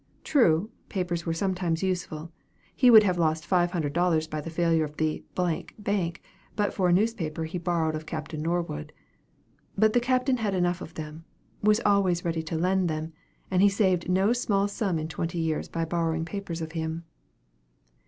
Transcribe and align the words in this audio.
True, 0.23 0.71
papers 0.89 1.27
were 1.27 1.33
sometimes 1.35 1.83
useful; 1.83 2.31
he 2.75 2.89
would 2.89 3.03
have 3.03 3.19
lost 3.19 3.45
five 3.45 3.69
hundred 3.69 3.93
dollars 3.93 4.25
by 4.25 4.41
the 4.41 4.49
failure 4.49 4.83
of 4.83 4.97
the 4.97 5.23
Bank, 5.35 5.75
but 6.55 6.73
for 6.73 6.89
a 6.89 6.91
newspaper 6.91 7.43
he 7.43 7.59
borrowed 7.59 7.93
of 7.93 8.07
Captain 8.07 8.41
Norwood. 8.41 8.93
But 9.77 9.93
the 9.93 9.99
Captain 9.99 10.37
had 10.37 10.55
enough 10.55 10.81
of 10.81 10.95
them 10.95 11.25
was 11.61 11.81
always 11.85 12.25
ready 12.25 12.41
to 12.41 12.57
lend 12.57 12.87
to 12.87 12.93
him 12.95 13.13
and 13.51 13.61
he 13.61 13.69
saved 13.69 14.09
no 14.09 14.33
small 14.33 14.67
sum 14.67 14.97
in 14.97 15.07
twenty 15.07 15.37
years 15.37 15.69
by 15.69 15.85
borrowing 15.85 16.25
papers 16.25 16.61
of 16.61 16.71
him. 16.71 17.03